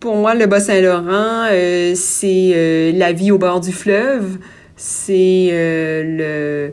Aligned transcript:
Pour 0.00 0.14
moi, 0.14 0.36
le 0.36 0.46
Bas-Saint-Laurent, 0.46 1.48
euh, 1.50 1.92
c'est 1.96 2.52
euh, 2.54 2.92
la 2.94 3.10
vie 3.10 3.32
au 3.32 3.38
bord 3.38 3.58
du 3.58 3.72
fleuve. 3.72 4.38
C'est 4.76 5.48
euh, 5.50 6.70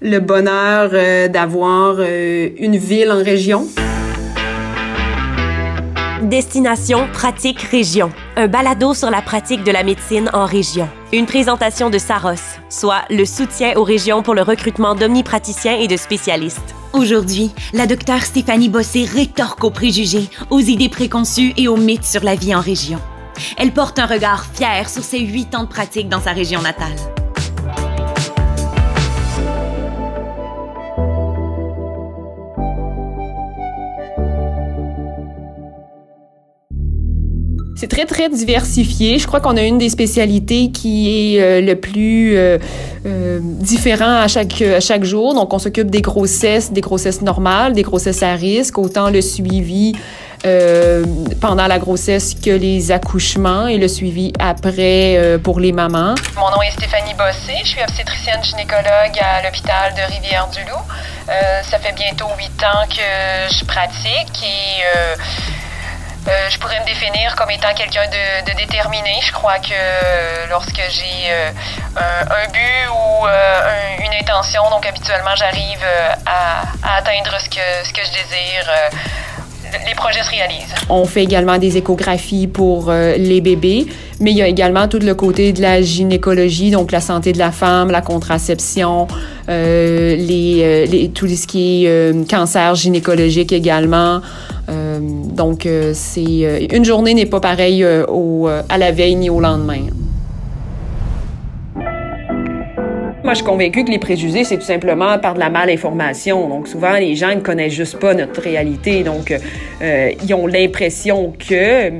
le, 0.00 0.08
le 0.08 0.18
bonheur 0.20 0.92
d'avoir 1.28 2.00
une 2.00 2.76
ville 2.78 3.12
en 3.12 3.22
région. 3.22 3.66
Destination 6.22 7.06
Pratique 7.12 7.60
Région, 7.60 8.10
un 8.36 8.48
balado 8.48 8.94
sur 8.94 9.10
la 9.10 9.22
pratique 9.22 9.62
de 9.62 9.70
la 9.70 9.84
médecine 9.84 10.30
en 10.32 10.44
région. 10.44 10.88
Une 11.12 11.26
présentation 11.26 11.90
de 11.90 11.98
Saros, 11.98 12.58
soit 12.68 13.02
le 13.10 13.24
soutien 13.24 13.74
aux 13.76 13.84
régions 13.84 14.22
pour 14.22 14.34
le 14.34 14.42
recrutement 14.42 14.94
d'omnipraticiens 14.94 15.78
et 15.78 15.88
de 15.88 15.96
spécialistes. 15.96 16.74
Aujourd'hui, 16.92 17.52
la 17.72 17.86
docteure 17.86 18.22
Stéphanie 18.22 18.68
Bossé 18.68 19.04
rétorque 19.04 19.64
aux 19.64 19.70
préjugés, 19.70 20.28
aux 20.50 20.60
idées 20.60 20.88
préconçues 20.88 21.52
et 21.56 21.68
aux 21.68 21.76
mythes 21.76 22.04
sur 22.04 22.24
la 22.24 22.34
vie 22.34 22.54
en 22.54 22.60
région. 22.60 23.00
Elle 23.56 23.72
porte 23.72 23.98
un 23.98 24.06
regard 24.06 24.46
fier 24.52 24.88
sur 24.88 25.02
ses 25.02 25.20
huit 25.20 25.54
ans 25.54 25.64
de 25.64 25.68
pratique 25.68 26.08
dans 26.08 26.20
sa 26.20 26.32
région 26.32 26.62
natale. 26.62 26.94
C'est 37.84 37.88
très, 37.88 38.06
très 38.06 38.30
diversifié. 38.30 39.18
Je 39.18 39.26
crois 39.26 39.40
qu'on 39.40 39.58
a 39.58 39.62
une 39.62 39.76
des 39.76 39.90
spécialités 39.90 40.70
qui 40.70 41.34
est 41.34 41.42
euh, 41.42 41.60
le 41.60 41.76
plus 41.76 42.34
euh, 42.34 42.56
euh, 43.04 43.40
différent 43.42 44.22
à 44.22 44.26
chaque, 44.26 44.62
à 44.62 44.80
chaque 44.80 45.04
jour. 45.04 45.34
Donc, 45.34 45.52
on 45.52 45.58
s'occupe 45.58 45.90
des 45.90 46.00
grossesses, 46.00 46.72
des 46.72 46.80
grossesses 46.80 47.20
normales, 47.20 47.74
des 47.74 47.82
grossesses 47.82 48.22
à 48.22 48.36
risque, 48.36 48.78
autant 48.78 49.10
le 49.10 49.20
suivi 49.20 49.92
euh, 50.46 51.04
pendant 51.42 51.66
la 51.66 51.78
grossesse 51.78 52.34
que 52.34 52.52
les 52.52 52.90
accouchements 52.90 53.66
et 53.66 53.76
le 53.76 53.88
suivi 53.88 54.32
après 54.38 55.38
pour 55.42 55.60
les 55.60 55.72
mamans. 55.72 56.14
Mon 56.38 56.50
nom 56.52 56.62
est 56.62 56.70
Stéphanie 56.70 57.12
Bossé, 57.12 57.52
je 57.64 57.68
suis 57.68 57.82
obstétricienne 57.82 58.42
gynécologue 58.42 59.18
à 59.20 59.42
l'hôpital 59.42 59.92
de 59.94 60.14
Rivière-du-Loup. 60.14 60.84
Ça 61.70 61.78
fait 61.78 61.94
bientôt 61.94 62.28
huit 62.38 62.62
ans 62.64 62.86
que 62.88 63.54
je 63.54 63.64
pratique 63.66 64.42
et 64.42 64.82
euh, 66.26 66.48
je 66.50 66.58
pourrais 66.58 66.80
me 66.80 66.86
définir 66.86 67.34
comme 67.36 67.50
étant 67.50 67.74
quelqu'un 67.76 68.06
de, 68.06 68.56
déterminé. 68.56 69.20
Je 69.20 69.32
crois 69.32 69.58
que 69.58 70.48
lorsque 70.48 70.80
j'ai 70.90 71.30
euh, 71.30 71.50
un, 71.96 72.50
but 72.50 72.88
ou 72.90 73.26
euh, 73.26 74.04
une 74.04 74.14
intention, 74.20 74.62
donc 74.70 74.86
habituellement 74.86 75.34
j'arrive 75.36 75.84
à, 76.24 76.62
atteindre 76.96 77.38
ce 77.38 77.48
que, 77.48 78.00
je 78.02 78.12
désire 78.12 78.70
les 79.86 79.94
projets 79.96 80.22
se 80.22 80.30
réalisent. 80.30 80.74
On 80.88 81.04
fait 81.04 81.24
également 81.24 81.58
des 81.58 81.76
échographies 81.76 82.46
pour 82.46 82.92
les 82.92 83.40
bébés, 83.40 83.86
mais 84.20 84.30
il 84.30 84.36
y 84.36 84.42
a 84.42 84.46
également 84.46 84.86
tout 84.86 85.00
le 85.00 85.14
côté 85.14 85.52
de 85.52 85.60
la 85.60 85.82
gynécologie, 85.82 86.70
donc 86.70 86.92
la 86.92 87.00
santé 87.00 87.32
de 87.32 87.38
la 87.38 87.50
femme, 87.50 87.90
la 87.90 88.00
contraception, 88.00 89.08
euh, 89.48 90.16
les, 90.16 91.10
tout 91.12 91.26
ce 91.26 91.46
qui 91.46 91.86
est 91.86 92.30
cancer 92.30 92.74
gynécologique 92.76 93.52
également. 93.52 94.20
Euh, 94.74 94.98
donc, 95.00 95.66
euh, 95.66 95.92
c'est 95.94 96.24
euh, 96.24 96.66
une 96.72 96.84
journée 96.84 97.14
n'est 97.14 97.26
pas 97.26 97.40
pareille 97.40 97.86
au, 98.08 98.48
à 98.68 98.78
la 98.78 98.92
veille 98.92 99.16
ni 99.16 99.30
au 99.30 99.40
lendemain. 99.40 99.86
Moi, 103.22 103.32
je 103.32 103.36
suis 103.36 103.44
convaincue 103.44 103.84
que 103.84 103.90
les 103.90 103.98
préjugés, 103.98 104.44
c'est 104.44 104.58
tout 104.58 104.64
simplement 104.64 105.18
par 105.18 105.32
de 105.32 105.38
la 105.38 105.48
malinformation. 105.48 106.46
Donc, 106.48 106.68
souvent, 106.68 106.92
les 106.94 107.14
gens 107.14 107.34
ne 107.34 107.40
connaissent 107.40 107.72
juste 107.72 107.98
pas 107.98 108.12
notre 108.12 108.42
réalité. 108.42 109.02
Donc, 109.02 109.34
ils 109.80 110.34
ont 110.34 110.46
l'impression 110.46 111.32
que, 111.32 111.90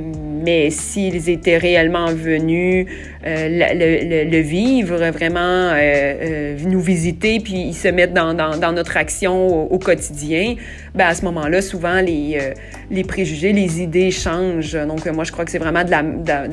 mais 0.45 0.69
s'ils 0.69 1.29
étaient 1.29 1.57
réellement 1.57 2.13
venus 2.13 2.85
euh, 3.25 4.25
le, 4.29 4.39
vivre, 4.39 4.97
vraiment 5.09 5.39
euh, 5.39 5.73
euh, 5.75 6.57
nous 6.67 6.79
visiter, 6.79 7.39
puis 7.39 7.53
ils 7.53 7.73
se 7.73 7.87
mettent 7.87 8.13
dans, 8.13 8.71
notre 8.71 8.97
action 8.97 9.71
au, 9.71 9.79
quotidien, 9.79 10.55
ben 10.93 11.07
à 11.07 11.15
ce 11.15 11.25
moment-là, 11.25 11.63
souvent, 11.63 12.01
les, 12.01 13.03
préjugés, 13.03 13.53
les 13.53 13.81
idées 13.81 14.11
changent. 14.11 14.77
Donc, 14.87 15.05
moi, 15.07 15.23
je 15.23 15.31
crois 15.31 15.43
que 15.43 15.51
c'est 15.51 15.57
vraiment 15.57 15.83
de 15.83 15.89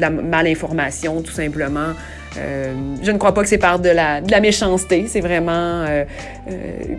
la, 0.01 0.11
malinformation, 0.11 1.21
tout 1.21 1.33
simplement. 1.33 1.93
Je 2.35 3.11
ne 3.11 3.19
crois 3.19 3.35
pas 3.35 3.43
que 3.43 3.49
c'est 3.49 3.59
par 3.59 3.79
de 3.79 3.91
la, 3.91 4.41
méchanceté, 4.41 5.05
c'est 5.09 5.21
vraiment... 5.21 5.85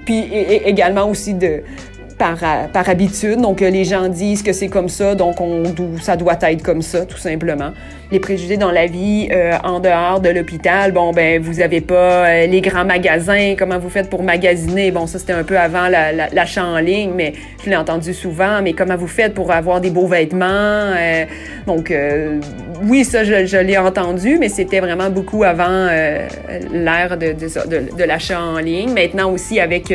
Puis 0.06 0.30
également 0.66 1.10
aussi 1.10 1.34
de, 1.34 1.64
par, 2.18 2.38
par 2.72 2.90
habitude. 2.90 3.42
Donc, 3.42 3.62
les 3.62 3.84
gens 3.84 4.08
disent 4.10 4.44
que 4.44 4.54
c'est 4.54 4.68
comme 4.68 4.90
ça, 4.90 5.16
donc 5.16 5.40
on, 5.42 5.64
ça 6.02 6.16
doit 6.16 6.38
être 6.42 6.62
comme 6.62 6.82
ça, 6.82 7.06
tout 7.06 7.18
simplement. 7.18 7.72
Les 8.12 8.20
préjugés 8.20 8.58
dans 8.58 8.72
la 8.72 8.86
vie 8.86 9.28
euh, 9.32 9.54
en 9.64 9.80
dehors 9.80 10.20
de 10.20 10.30
l'hôpital, 10.30 10.92
bon, 10.92 11.12
ben, 11.12 11.42
vous 11.42 11.62
avez 11.62 11.82
pas 11.82 12.28
euh, 12.28 12.46
les 12.46 12.62
grands 12.62 12.86
magasins, 12.86 13.56
comment 13.58 13.80
vous 13.80 13.90
faites 13.90 14.10
pour 14.10 14.22
magasiner? 14.22 14.92
Bon, 14.92 15.08
ça, 15.08 15.18
c'était 15.18 15.34
un 15.34 15.44
peu 15.44 15.58
avant 15.58 15.88
l'achat 15.88 16.62
la, 16.62 16.66
la, 16.66 16.66
en 16.68 16.78
ligne, 16.78 17.12
mais 17.16 17.34
je 17.64 17.70
l'ai 17.70 17.76
entendu 17.76 18.14
souvent, 18.14 18.62
mais 18.62 18.74
comment 18.74 18.98
vous 18.98 19.08
faites 19.08 19.34
pour 19.34 19.52
avoir 19.52 19.82
des 19.82 19.90
beaux 19.90 20.08
vêtements? 20.08 20.46
Euh, 20.46 21.26
donc, 21.66 21.92
oui, 22.84 23.04
ça, 23.04 23.24
je, 23.24 23.58
l'ai 23.58 23.78
entendu, 23.78 24.38
mais 24.40 24.50
c'était 24.50 24.80
vraiment 24.80 25.10
beaucoup 25.10 25.44
avant 25.44 25.88
l'ère 26.72 27.18
de 27.18 28.04
l'achat 28.04 28.42
en 28.42 28.60
ligne. 28.60 28.94
Maintenant 28.94 29.32
aussi, 29.32 29.60
avec 29.60 29.92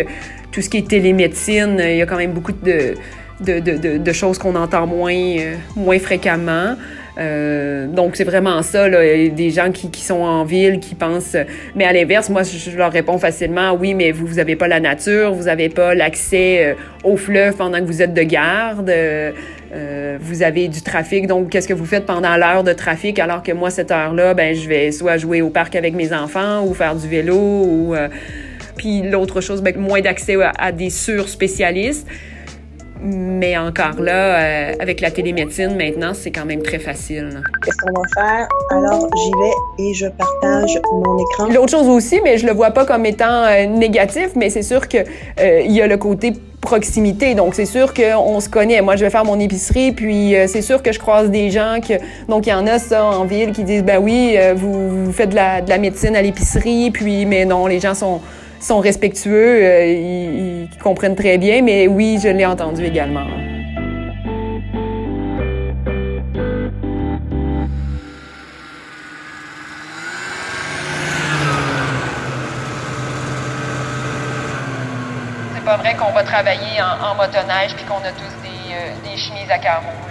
tout 0.59 0.63
ce 0.63 0.69
qui 0.69 0.79
est 0.79 0.89
télémédecine, 0.89 1.77
il 1.79 1.99
y 1.99 2.03
a 2.03 2.07
quand 2.07 2.17
même 2.17 2.33
beaucoup 2.33 2.51
de, 2.51 2.97
de, 3.41 3.61
de, 3.61 3.99
de 3.99 4.13
choses 4.13 4.39
qu'on 4.39 4.57
entend 4.57 4.89
moins, 4.89 5.15
euh, 5.15 5.55
moins 5.77 6.01
fréquemment. 6.01 6.75
Euh, 7.17 7.87
donc, 7.87 8.17
c'est 8.17 8.25
vraiment 8.25 8.61
ça, 8.63 8.89
là, 8.89 8.99
des 9.29 9.51
gens 9.51 9.71
qui, 9.71 9.89
qui 9.89 10.01
sont 10.01 10.21
en 10.21 10.43
ville, 10.43 10.81
qui 10.81 10.97
pensent... 10.97 11.37
Mais 11.77 11.85
à 11.85 11.93
l'inverse, 11.93 12.29
moi, 12.29 12.43
je, 12.43 12.77
leur 12.77 12.91
réponds 12.91 13.19
facilement, 13.19 13.73
oui, 13.75 13.95
mais 13.95 14.11
vous 14.11 14.35
n'avez 14.35 14.57
pas 14.57 14.67
la 14.67 14.81
nature, 14.81 15.33
vous 15.33 15.45
n'avez 15.45 15.69
pas 15.69 15.95
l'accès 15.95 16.65
euh, 16.65 16.75
au 17.05 17.17
fleuve 17.17 17.55
pendant 17.55 17.79
que 17.79 17.85
vous 17.85 18.03
êtes 18.03 18.15
de 18.15 18.23
garde, 18.25 18.91
euh, 18.91 20.19
vous 20.21 20.43
avez 20.43 20.67
du 20.67 20.83
trafic, 20.83 21.29
donc 21.29 21.51
qu'est-ce 21.51 21.69
que 21.69 21.75
vous 21.75 21.87
faites 21.87 22.05
pendant 22.05 22.37
l'heure 22.37 22.65
de 22.65 22.73
trafic, 22.73 23.21
alors 23.21 23.45
que 23.45 23.53
moi, 23.53 23.71
cette 23.71 23.93
heure-là, 23.93 24.35
ben, 24.35 24.57
je 24.57 24.69
vais 24.69 24.91
soit 24.91 25.19
jouer 25.19 25.41
au 25.41 25.51
parc 25.51 25.77
avec 25.77 25.95
mes 25.95 26.13
enfants 26.13 26.65
ou 26.67 26.75
faire 26.75 26.97
du 26.97 27.07
vélo 27.07 27.37
ou... 27.37 27.95
Puis 28.79 29.03
l'autre 29.03 29.43
chose, 29.43 29.61
ben, 29.61 29.77
moins 29.77 30.01
d'accès 30.01 30.41
à, 30.43 30.53
à, 30.59 30.73
des 30.73 30.89
sur-spécialistes. 30.91 32.07
Mais 33.01 33.57
encore 33.57 34.01
là, 34.01 34.41
euh, 34.41 34.73
avec 34.81 35.01
la 35.01 35.13
télémédecine 35.13 35.77
maintenant, 35.77 36.15
c'est 36.15 36.33
quand 36.33 36.45
même 36.45 36.63
très 36.63 36.81
facile. 36.81 37.43
Qu'est-ce 37.65 37.77
qu'on 37.77 38.01
va 38.01 38.09
faire? 38.13 38.49
Alors, 38.73 39.09
j'y 39.17 39.31
vais 39.31 39.85
et 39.85 39.95
je 39.95 40.07
partage 40.07 40.81
mon 40.93 41.17
écran. 41.19 41.47
L'autre 41.55 41.71
chose 41.71 41.87
aussi, 41.89 42.21
mais 42.25 42.39
je 42.39 42.47
le 42.47 42.53
vois 42.53 42.73
pas 42.73 42.85
comme 42.87 43.07
étant 43.07 43.45
euh, 43.45 43.67
négatif, 43.67 44.31
mais 44.35 44.51
c'est 44.51 44.63
sûr 44.63 44.89
que 44.89 44.99
euh, 44.99 45.61
y 45.61 45.81
a 45.81 45.87
le 45.87 45.97
côté 45.97 46.33
proximité. 46.61 47.35
Donc, 47.35 47.55
c'est 47.55 47.67
sûr 47.67 47.95
qu'on 47.95 48.41
se 48.41 48.49
connaît. 48.49 48.81
Moi, 48.83 48.97
je 48.97 49.05
vais 49.05 49.11
faire 49.11 49.25
mon 49.25 49.39
épicerie, 49.39 49.93
puis 49.93 50.35
euh, 50.35 50.47
c'est 50.47 50.63
sûr 50.63 50.83
que 50.83 50.93
je 50.93 50.99
croise 50.99 51.31
des 51.31 51.51
gens 51.51 51.79
que... 51.81 51.95
Donc, 52.29 52.47
il 52.47 52.51
y 52.51 52.53
en 52.53 52.67
a, 52.67 52.79
ça, 52.79 53.05
en 53.05 53.25
ville, 53.25 53.53
qui 53.53 53.65
disent, 53.65 53.85
ben 53.85 53.99
oui, 53.99 54.35
euh, 54.37 54.55
vous, 54.57 55.05
vous, 55.07 55.13
faites 55.13 55.31
de 55.31 55.37
la, 55.37 55.61
de 55.61 55.69
la 55.71 55.79
médecine 55.79 56.17
à 56.17 56.23
l'épicerie, 56.23 56.91
puis, 56.91 57.27
mais 57.27 57.45
non, 57.45 57.67
les 57.67 57.81
gens 57.81 57.95
sont 57.95 58.21
sont 58.61 58.81
respectueux, 58.81 59.63
euh, 59.63 59.85
ils, 59.87 60.69
comprennent 60.83 61.17
très 61.17 61.39
bien, 61.39 61.63
mais 61.63 61.87
oui, 61.87 62.19
je 62.23 62.29
l'ai 62.29 62.47
entendu 62.47 62.85
également. 62.85 63.27
C'est 75.55 75.65
pas 75.65 75.77
vrai 75.77 75.95
qu'on 75.97 76.13
va 76.13 76.23
travailler 76.23 76.81
en, 76.81 77.11
en 77.11 77.15
motoneige 77.15 77.75
puis 77.75 77.85
qu'on 77.85 77.97
a 77.97 78.13
tous 78.13 78.35
des, 78.43 78.73
euh, 78.73 79.11
des 79.11 79.17
chemises 79.17 79.51
à 79.51 79.59
carreaux. 79.59 80.08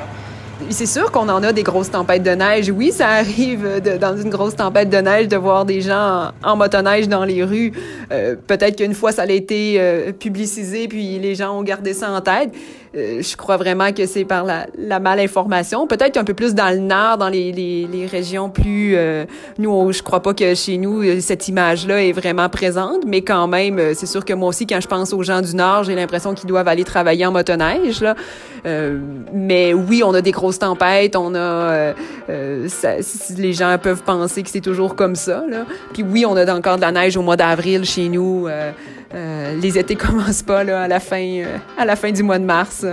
C'est 0.70 0.88
sûr 0.88 1.12
qu'on 1.12 1.30
en 1.30 1.44
a 1.44 1.54
des 1.54 1.64
grosses 1.64 1.92
tempêtes 1.92 2.24
de 2.24 2.32
neige. 2.32 2.72
Oui, 2.72 2.92
ça 2.92 3.10
arrive 3.10 3.80
dans 4.02 4.18
une 4.18 4.30
grosse 4.30 4.56
tempête 4.56 4.90
de 4.90 4.98
neige 4.98 5.28
de 5.28 5.38
voir 5.38 5.66
des 5.66 5.82
gens 5.82 6.32
en, 6.44 6.52
en 6.52 6.56
motoneige 6.56 7.08
dans 7.08 7.24
les 7.24 7.44
rues. 7.44 7.72
Euh, 8.12 8.36
Peut-être 8.48 8.76
qu'une 8.78 8.94
fois, 8.96 9.12
ça 9.12 9.22
a 9.22 9.26
été 9.28 9.76
euh, 9.78 10.12
publicisé, 10.12 10.88
puis 10.88 11.20
les 11.20 11.36
gens 11.36 11.58
ont 11.58 11.64
gardé 11.64 11.94
ça 11.94 12.12
en 12.12 12.22
tête. 12.22 12.52
Euh, 12.98 13.22
je 13.22 13.36
crois 13.36 13.58
vraiment 13.58 13.92
que 13.94 14.06
c'est 14.06 14.26
par 14.26 14.44
la, 14.44 14.66
la 14.78 15.00
malinformation. 15.00 15.88
Peut-être 15.88 16.14
qu'un 16.14 16.24
peu 16.24 16.34
plus 16.34 16.56
dans 16.56 16.70
le 16.70 16.80
nord, 16.80 17.18
dans 17.18 17.30
les, 17.30 17.52
les, 17.52 17.88
les 17.92 18.06
régions 18.06 18.50
plus... 18.50 18.96
Euh, 18.96 19.26
nous, 19.60 19.92
je 19.92 20.02
crois 20.02 20.22
pas 20.22 20.34
que 20.34 20.56
chez 20.56 20.78
nous, 20.78 21.04
euh, 21.04 21.20
cette 21.20 21.48
image-là 21.48 22.04
est 22.04 22.12
vraiment 22.12 22.50
présente, 22.50 23.06
mais 23.06 23.22
quand 23.22 23.48
même, 23.48 23.94
c'est 23.94 24.06
sûr 24.06 24.26
que 24.26 24.34
moi 24.34 24.50
aussi, 24.50 24.66
quand 24.66 24.82
je 24.82 24.88
pense 24.88 25.14
aux 25.14 25.24
gens 25.24 25.42
du 25.42 25.56
nord, 25.56 25.84
j'ai 25.84 25.96
l'impression 25.96 26.34
qu'ils 26.34 26.50
doivent 26.50 26.68
aller 26.68 26.84
travailler 26.84 27.26
en 27.26 27.32
motoneige. 27.32 28.02
Là. 28.02 28.16
mais 29.34 29.74
oui, 29.74 30.04
on 30.04 30.14
a 30.14 30.22
des 30.22 30.32
grosses 30.32 30.60
tempêtes, 30.60 31.16
on 31.16 31.36
a... 31.36 31.94
Ça, 32.68 32.96
les 33.38 33.54
gens 33.54 33.78
peuvent 33.82 34.04
penser 34.04 34.44
que 34.44 34.50
c'est 34.50 34.62
toujours 34.62 34.96
comme 34.96 35.16
ça. 35.16 35.44
Là. 35.50 35.66
Puis 35.94 36.04
oui, 36.04 36.26
on 36.26 36.36
a 36.36 36.54
encore 36.54 36.78
de 36.78 36.82
la 36.82 36.92
neige 36.92 37.16
au 37.18 37.22
mois 37.22 37.38
d'avril 37.38 37.86
chez 37.86 38.10
nous. 38.10 38.48
Euh, 39.14 39.56
les 39.60 39.78
étés 39.78 39.96
commencent 39.96 40.44
pas 40.44 40.64
là, 40.64 40.84
à, 40.84 40.88
la 40.88 41.00
fin, 41.00 41.22
euh, 41.22 41.58
à 41.78 41.86
la 41.86 41.96
fin 41.96 42.12
du 42.12 42.24
mois 42.24 42.40
de 42.40 42.46
mars. 42.46 42.86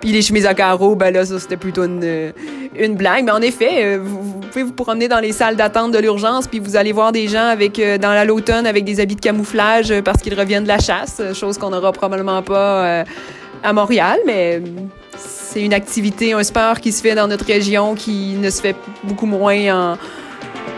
Puis 0.00 0.12
les 0.12 0.22
chemises 0.22 0.46
à 0.46 0.54
carreaux, 0.54 0.94
ben 0.94 1.12
là, 1.12 1.24
ça, 1.24 1.38
c'était 1.38 1.56
plutôt 1.56 1.84
une, 1.84 2.94
blague. 2.96 3.24
Mais 3.24 3.30
en 3.30 3.40
effet, 3.40 3.84
euh, 3.84 3.98
vous, 4.02 4.40
pouvez 4.40 4.62
vous 4.62 4.72
promener 4.72 5.08
dans 5.08 5.20
les 5.20 5.32
salles 5.32 5.56
d'attente 5.56 5.92
de 5.92 5.98
l'urgence, 5.98 6.46
puis 6.46 6.58
vous 6.58 6.76
allez 6.76 6.92
voir 6.92 7.12
des 7.12 7.28
gens 7.28 7.46
avec, 7.46 7.80
dans 8.00 8.26
l'automne 8.26 8.66
avec 8.66 8.84
des 8.84 9.00
habits 9.00 9.16
de 9.16 9.20
camouflage 9.20 9.92
parce 10.02 10.22
qu'ils 10.22 10.38
reviennent 10.38 10.64
de 10.64 10.68
la 10.68 10.78
chasse, 10.78 11.20
chose 11.34 11.58
qu'on 11.58 11.70
n'aura 11.70 11.92
probablement 11.92 12.42
pas 12.42 13.04
à 13.62 13.72
Montréal, 13.72 14.18
mais 14.26 14.60
c'est 15.16 15.62
une 15.62 15.74
activité, 15.74 16.34
un 16.34 16.42
sport 16.42 16.80
qui 16.80 16.92
se 16.92 17.00
fait 17.00 17.14
dans 17.14 17.26
notre 17.26 17.46
région 17.46 17.94
qui 17.94 18.34
ne 18.34 18.50
se 18.50 18.60
fait 18.60 18.76
beaucoup 19.02 19.26
moins 19.26 19.92
en, 19.94 19.98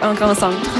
en 0.02 0.14
grand 0.14 0.34
centre. 0.34 0.70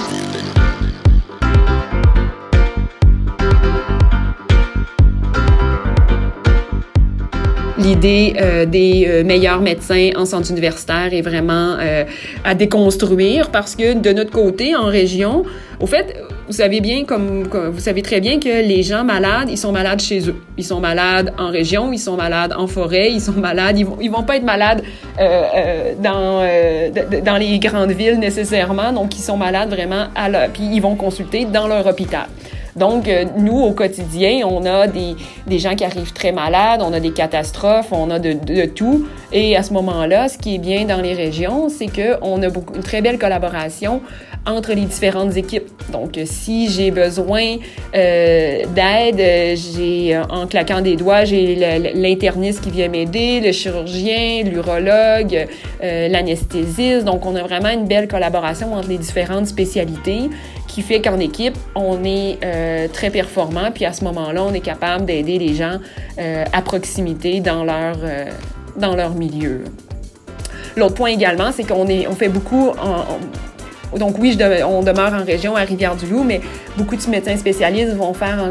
L'idée 7.79 8.35
euh, 8.41 8.67
des 8.67 9.07
euh, 9.09 9.25
meilleurs 9.25 9.61
médecins 9.61 10.11
en 10.17 10.27
centre 10.27 10.51
universitaire 10.51 11.13
est 11.13 11.23
vraiment 11.23 11.77
euh, 11.81 12.05
à 12.45 12.55
déconstruire 12.55 13.51
parce 13.51 13.77
que 13.77 13.95
de 13.95 14.13
notre 14.13 14.33
côté, 14.33 14.75
en 14.75 14.87
région, 14.87 15.45
au 15.81 15.87
fait, 15.87 16.17
vous 16.49 16.55
savez 16.55 16.81
bien, 16.81 17.05
comme, 17.05 17.45
vous 17.45 17.79
savez 17.79 18.03
très 18.03 18.21
bien 18.21 18.41
que 18.41 18.49
les 18.49 18.83
gens 18.83 19.05
malades, 19.05 19.49
ils 19.51 19.59
sont 19.59 19.71
malades 19.71 20.01
chez 20.01 20.29
eux. 20.29 20.37
Ils 20.57 20.65
sont 20.65 20.81
malades 20.81 21.33
en 21.39 21.51
région, 21.51 21.93
ils 21.93 21.99
sont 21.99 22.17
malades 22.17 22.53
en 22.57 22.67
forêt, 22.67 23.13
ils 23.13 23.21
sont 23.21 23.33
malades, 23.33 23.79
ils 23.79 23.85
vont, 23.87 23.99
ils 24.01 24.11
vont 24.11 24.23
pas 24.23 24.37
être 24.37 24.45
malades 24.45 24.83
dans, 26.03 26.43
dans 27.25 27.37
les 27.37 27.59
grandes 27.59 27.93
villes 27.93 28.19
nécessairement, 28.19 28.93
donc 28.93 29.17
ils 29.17 29.23
sont 29.23 29.37
malades 29.37 29.69
vraiment 29.69 30.07
à 30.17 30.29
leur, 30.29 30.49
puis 30.49 30.69
ils 30.73 30.81
vont 30.81 30.97
consulter 30.97 31.45
dans 31.45 31.69
leur 31.69 31.87
hôpital. 31.87 32.27
Donc, 32.79 33.09
euh, 33.09 33.25
nous, 33.37 33.59
au 33.59 33.73
quotidien, 33.73 34.47
on 34.47 34.65
a 34.65 34.87
des, 34.87 35.17
gens 35.59 35.75
qui 35.75 35.85
arrivent 35.85 36.13
très 36.13 36.33
malades, 36.33 36.81
on 36.83 36.93
a 36.93 37.01
des 37.01 37.13
catastrophes, 37.13 37.93
on 37.93 38.11
a 38.11 38.19
de, 38.19 38.67
tout. 38.67 39.07
Et 39.33 39.57
à 39.57 39.63
ce 39.63 39.73
moment-là, 39.75 40.29
ce 40.29 40.39
qui 40.39 40.55
est 40.55 40.59
bien 40.59 40.85
dans 40.85 41.01
les 41.01 41.13
régions, 41.13 41.69
c'est 41.69 41.89
qu'on 41.89 42.43
a 42.43 42.49
beaucoup, 42.49 42.75
une 42.75 42.83
très 42.83 43.03
belle 43.03 43.19
collaboration 43.19 44.01
entre 44.47 44.73
les 44.73 44.87
différentes 44.87 45.37
équipes. 45.37 45.69
Donc, 45.93 46.19
si 46.25 46.71
j'ai 46.71 46.91
besoin 46.91 47.57
euh, 47.95 48.65
d'aide, 48.75 49.59
j'ai, 49.59 50.19
en 50.31 50.47
claquant 50.47 50.81
des 50.81 50.97
doigts, 50.97 51.25
j'ai 51.25 51.55
l'interniste 51.95 52.63
qui 52.63 52.71
vient 52.71 52.89
m'aider, 52.89 53.41
le 53.41 53.53
chirurgien, 53.53 54.45
l'urologue, 54.45 55.47
euh, 55.83 56.09
l'anesthésiste. 56.09 57.05
Donc, 57.05 57.27
on 57.27 57.37
a 57.37 57.43
vraiment 57.43 57.69
une 57.69 57.87
belle 57.87 58.09
collaboration 58.09 58.73
entre 58.75 58.89
les 58.89 58.99
différentes 58.99 59.47
spécialités 59.47 60.31
qui 60.69 60.83
fait 60.83 61.01
qu'en 61.01 61.19
équipe, 61.19 61.57
on 61.75 62.05
est 62.05 62.39
euh, 62.45 62.87
très 62.93 63.11
performant, 63.11 63.73
puis 63.75 63.85
à 63.85 63.93
ce 63.93 64.05
moment-là, 64.05 64.45
on 64.45 64.55
est 64.55 64.61
capable 64.61 65.07
d'aider 65.07 65.39
les 65.39 65.55
gens 65.55 65.79
euh, 66.19 66.45
à 66.53 66.63
proximité 66.63 67.41
dans 67.41 67.65
leur, 67.65 67.97
euh, 68.05 68.27
dans 68.79 68.95
leur 68.95 69.15
milieu. 69.15 69.65
L'autre 70.77 70.95
point 70.95 71.11
également, 71.11 71.51
c'est 71.53 71.65
qu'on 71.65 71.87
on 71.87 72.15
fait 72.15 72.29
beaucoup 72.29 72.73
donc 73.97 74.19
oui, 74.19 74.37
on 74.67 74.83
demeure 74.83 75.15
en 75.15 75.25
région 75.25 75.57
à 75.57 75.61
Rivière-du-Loup, 75.61 76.23
mais 76.25 76.41
beaucoup 76.77 76.97
de 76.97 77.11
médecins 77.11 77.37
spécialistes 77.37 77.95
vont 77.95 78.13
faire 78.13 78.51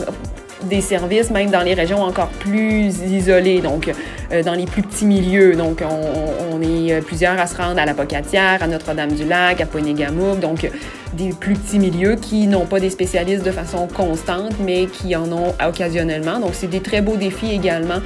des 0.63 0.81
services 0.81 1.29
même 1.29 1.51
dans 1.51 1.61
les 1.61 1.75
régions 1.75 2.01
encore 2.01 2.29
plus 2.29 2.87
isolées, 3.03 3.61
donc 3.61 3.91
euh, 4.31 4.41
dans 4.41 4.53
les 4.53 4.65
plus 4.65 4.81
petits 4.81 5.05
milieux. 5.05 5.55
Donc 5.55 5.83
on, 5.83 6.61
est 6.61 6.93
euh, 6.93 7.01
plusieurs 7.01 7.39
à 7.39 7.45
se 7.45 7.55
rendre 7.55 7.79
à 7.79 7.85
la 7.85 7.93
Pocatière, 7.93 8.63
à 8.63 8.67
Notre-Dame-du-Lac, 8.67 9.61
à 9.61 9.65
Poinégamouk, 9.67 10.39
donc 10.39 10.69
des 11.13 11.29
plus 11.29 11.53
petits 11.53 11.77
milieux 11.77 12.15
qui 12.15 12.47
n'ont 12.47 12.65
pas 12.65 12.79
des 12.79 12.89
spécialistes 12.89 13.45
de 13.45 13.51
façon 13.51 13.87
constante, 13.87 14.53
mais 14.59 14.87
qui 14.87 15.15
en 15.15 15.31
ont 15.31 15.53
occasionnellement. 15.65 16.39
Donc 16.39 16.51
c'est 16.53 16.67
des 16.67 16.81
très 16.81 17.01
beaux 17.01 17.17
défis 17.17 17.51
également 17.53 18.01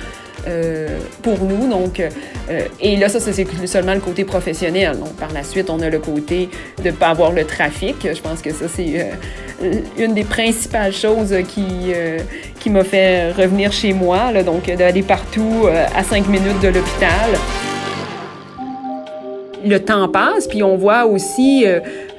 euh, 0.48 0.98
pour 1.22 1.40
nous. 1.44 1.70
Donc, 1.70 2.00
euh, 2.00 2.10
et 2.80 2.98
là, 2.98 3.10
ça, 3.10 3.20
c'est 3.20 3.68
seulement 3.68 3.94
le 3.94 4.00
côté 4.00 4.26
professionnel. 4.26 4.98
Donc, 4.98 5.16
par 5.16 5.32
la 5.34 5.44
suite, 5.44 5.70
on 5.70 5.80
a 5.82 5.90
le 5.90 6.00
côté 6.00 6.50
de 6.84 6.90
ne 6.90 6.92
pas 6.92 7.10
avoir 7.10 7.32
le 7.32 7.46
trafic. 7.46 7.96
Je 8.02 8.22
pense 8.22 8.42
que 8.42 8.52
ça, 8.52 8.66
c'est 8.68 9.12
euh, 9.64 9.74
une 10.00 10.16
des 10.16 10.24
principales 10.24 10.94
choses 10.94 11.36
qui, 11.48 11.94
qui 12.60 12.70
m'a 12.72 12.84
fait 12.84 13.32
revenir 13.34 13.72
chez 13.72 13.94
moi. 13.94 14.32
Là, 14.32 14.42
donc, 14.42 14.66
d'aller 14.66 15.04
partout 15.04 15.68
à 15.96 16.04
cinq 16.04 16.28
minutes 16.28 16.60
de 16.62 16.70
l'hôpital 16.70 17.30
le 19.64 19.80
temps 19.80 20.08
passe, 20.10 20.48
puis 20.48 20.64
on 20.64 20.76
voit 20.76 21.06
aussi, 21.06 21.66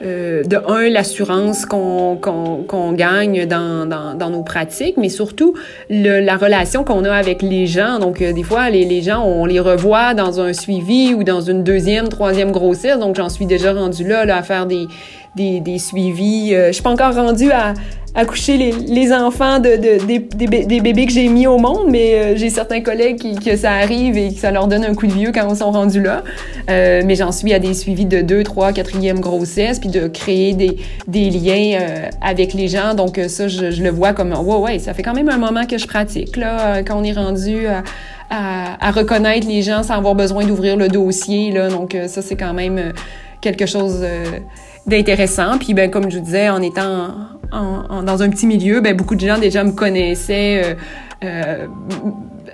euh, 0.04 0.42
de 0.42 0.56
un, 0.66 0.88
l'assurance 0.88 1.64
qu'on 1.66 2.92
gagne 2.92 3.46
dans, 3.46 3.86
dans, 4.16 4.30
nos 4.30 4.42
pratiques, 4.42 4.96
mais 4.96 5.08
surtout 5.08 5.54
la 5.88 6.36
relation 6.36 6.82
qu'on 6.84 7.04
a 7.04 7.12
avec 7.12 7.42
les 7.42 7.66
gens. 7.66 7.98
Donc, 7.98 8.20
euh, 8.20 8.32
des 8.32 8.42
fois, 8.42 8.70
les, 8.70 8.84
les 8.84 9.02
gens, 9.02 9.24
on 9.24 9.44
les 9.44 9.60
revoit 9.60 10.14
dans 10.14 10.40
un 10.40 10.52
suivi 10.52 11.14
ou 11.14 11.24
dans 11.24 11.40
une 11.40 11.62
deuxième, 11.62 12.08
troisième 12.08 12.50
grossesse. 12.50 12.98
Donc, 12.98 13.16
j'en 13.16 13.28
suis 13.28 13.46
déjà 13.46 13.72
rendue 13.72 14.06
là, 14.06 14.22
à 14.36 14.42
faire 14.42 14.66
des, 14.66 14.86
des, 15.36 15.60
des 15.60 15.78
suivis. 15.78 16.50
je 16.50 16.72
suis 16.72 16.82
pas 16.82 16.90
encore 16.90 17.14
rendue 17.14 17.50
à 17.50 17.74
accoucher 18.14 18.58
les, 18.58 18.72
les 18.72 19.12
enfants 19.12 19.58
de, 19.58 19.76
de 19.76 20.04
des, 20.04 20.18
des, 20.18 20.80
bébés 20.80 21.06
que 21.06 21.12
j'ai 21.12 21.28
mis 21.28 21.46
au 21.46 21.56
monde, 21.56 21.86
mais 21.88 22.14
euh, 22.14 22.36
j'ai 22.36 22.50
certains 22.50 22.82
collègues 22.82 23.16
qui, 23.16 23.36
que 23.36 23.56
ça 23.56 23.72
arrive 23.72 24.18
et 24.18 24.34
que 24.34 24.38
ça 24.38 24.50
leur 24.50 24.66
donne 24.68 24.84
un 24.84 24.94
coup 24.94 25.06
de 25.06 25.12
vieux 25.12 25.32
quand 25.32 25.48
ils 25.48 25.56
sont 25.56 25.70
rendus 25.70 26.02
là. 26.02 26.22
Euh, 26.68 27.02
mais 27.06 27.14
j'en 27.14 27.32
suis 27.32 27.52
à 27.54 27.58
des 27.58 27.72
suivis 27.72 28.04
de 28.04 28.20
deux, 28.20 28.42
trois, 28.42 28.72
quatrième 28.72 29.20
grossesse, 29.20 29.78
puis 29.78 29.88
de 29.88 30.08
créer 30.08 30.52
des, 30.52 30.76
des 31.06 31.30
liens 31.30 31.78
euh, 31.80 32.08
avec 32.20 32.52
les 32.52 32.68
gens. 32.68 32.94
Donc 32.94 33.16
euh, 33.16 33.28
ça, 33.28 33.48
je, 33.48 33.70
je, 33.70 33.82
le 33.82 33.90
vois 33.90 34.12
comme, 34.12 34.32
ouais, 34.32 34.56
ouais, 34.56 34.78
ça 34.78 34.92
fait 34.92 35.02
quand 35.02 35.14
même 35.14 35.30
un 35.30 35.38
moment 35.38 35.64
que 35.64 35.78
je 35.78 35.86
pratique, 35.86 36.36
là, 36.36 36.82
quand 36.82 37.00
on 37.00 37.04
est 37.04 37.12
rendu 37.12 37.66
à, 37.66 37.82
à, 38.28 38.88
à 38.88 38.90
reconnaître 38.90 39.46
les 39.48 39.62
gens 39.62 39.82
sans 39.82 39.94
avoir 39.94 40.14
besoin 40.14 40.44
d'ouvrir 40.44 40.76
le 40.76 40.88
dossier, 40.88 41.50
là. 41.50 41.68
Donc 41.70 41.96
ça, 42.08 42.20
c'est 42.20 42.36
quand 42.36 42.52
même 42.52 42.92
quelque 43.40 43.66
chose 43.66 44.04
d'intéressant. 44.86 45.58
Puis 45.58 45.74
ben 45.74 45.90
comme 45.90 46.10
je 46.10 46.18
vous 46.18 46.24
disais, 46.24 46.48
en 46.48 46.62
étant 46.62 47.14
dans 47.52 48.22
un 48.22 48.30
petit 48.30 48.46
milieu, 48.46 48.80
ben 48.80 48.96
beaucoup 48.96 49.14
de 49.14 49.26
gens 49.26 49.38
déjà 49.38 49.62
me 49.64 49.72
connaissaient. 49.72 50.62
Euh, 50.64 50.74
euh, 51.24 51.66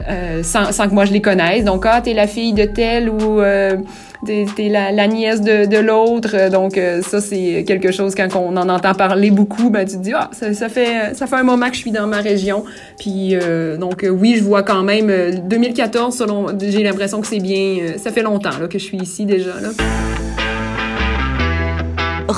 euh, 0.08 0.42
sans, 0.42 0.70
que 0.70 0.94
moi 0.94 1.04
je 1.04 1.12
les 1.12 1.20
connaisse. 1.20 1.64
Donc, 1.64 1.84
ah, 1.86 2.00
t'es 2.00 2.14
la 2.14 2.26
fille 2.26 2.52
de 2.52 2.64
telle 2.64 3.08
ou 3.08 3.40
euh, 3.40 3.76
t'es, 4.24 4.46
la, 4.68 5.06
nièce 5.08 5.40
de, 5.40 5.66
de 5.66 5.78
l'autre. 5.78 6.50
Donc, 6.50 6.78
euh, 6.78 7.02
ça, 7.02 7.20
c'est 7.20 7.64
quelque 7.66 7.90
chose, 7.90 8.14
quand 8.14 8.28
on 8.36 8.56
en 8.56 8.68
entend 8.68 8.94
parler 8.94 9.30
beaucoup, 9.30 9.70
ben, 9.70 9.86
tu 9.86 9.96
te 9.96 10.02
dis, 10.02 10.12
ah, 10.14 10.30
ça, 10.32 10.52
ça, 10.54 10.68
fait, 10.68 11.14
ça 11.14 11.26
fait 11.26 11.36
un 11.36 11.42
moment 11.42 11.68
que 11.68 11.74
je 11.74 11.80
suis 11.80 11.90
dans 11.90 12.06
ma 12.06 12.18
région. 12.18 12.64
Puis, 12.98 13.34
donc, 13.78 14.06
oui, 14.08 14.36
je 14.38 14.44
vois 14.44 14.62
quand 14.62 14.82
même, 14.82 15.10
2014, 15.48 16.16
selon, 16.16 16.46
j'ai 16.60 16.82
l'impression 16.82 17.20
que 17.20 17.26
c'est 17.26 17.40
bien, 17.40 17.94
ça 17.96 18.10
fait 18.12 18.22
longtemps 18.22 18.58
là, 18.60 18.68
que 18.68 18.78
je 18.78 18.84
suis 18.84 18.98
ici 18.98 19.24
déjà. 19.24 19.54
Là. 19.60 19.68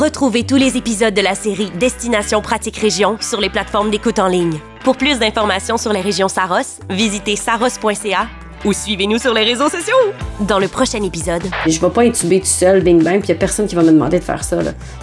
Retrouvez 0.01 0.45
tous 0.45 0.57
les 0.57 0.79
épisodes 0.79 1.13
de 1.13 1.21
la 1.21 1.35
série 1.35 1.71
Destination 1.79 2.41
Pratique 2.41 2.79
Région 2.79 3.19
sur 3.21 3.39
les 3.39 3.51
plateformes 3.51 3.91
d'écoute 3.91 4.19
en 4.19 4.29
ligne. 4.29 4.59
Pour 4.83 4.97
plus 4.97 5.19
d'informations 5.19 5.77
sur 5.77 5.93
les 5.93 6.01
régions 6.01 6.29
Saros, 6.29 6.81
visitez 6.89 7.37
saros.ca 7.37 8.27
ou 8.65 8.73
suivez-nous 8.73 9.19
sur 9.19 9.35
les 9.35 9.43
réseaux 9.43 9.69
sociaux. 9.69 9.95
Dans 10.41 10.59
le 10.59 10.69
prochain 10.69 11.03
épisode. 11.03 11.43
Je 11.67 11.79
vais 11.79 11.91
pas 11.91 12.01
intuber 12.05 12.41
tout 12.41 12.47
seul, 12.47 12.83
bing 12.83 13.03
bang, 13.03 13.21
puis 13.21 13.29
y 13.29 13.33
a 13.33 13.35
personne 13.35 13.67
qui 13.67 13.75
va 13.75 13.83
me 13.83 13.93
demander 13.93 14.21
de 14.21 14.25
faire 14.25 14.43
ça. 14.43 14.61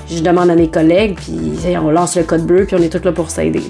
Je 0.09 0.19
demande 0.19 0.49
à 0.49 0.55
mes 0.55 0.71
collègues, 0.71 1.15
puis 1.15 1.37
on 1.77 1.91
lance 1.91 2.15
le 2.15 2.23
code 2.23 2.47
bleu, 2.47 2.65
puis 2.65 2.75
on 2.75 2.81
est 2.81 2.89
tous 2.89 3.05
là 3.05 3.11
pour 3.11 3.29
s'aider. 3.29 3.61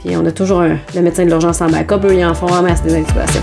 Puis 0.00 0.18
on 0.18 0.26
a 0.26 0.32
toujours 0.32 0.60
le 0.60 1.00
médecin 1.00 1.24
de 1.24 1.30
l'urgence 1.30 1.62
en 1.62 1.70
backup, 1.70 2.04
eux, 2.04 2.14
ils 2.14 2.26
en 2.26 2.34
font 2.34 2.52
en 2.52 2.60
masse 2.60 2.82
des 2.82 2.94
intubations. 2.94 3.40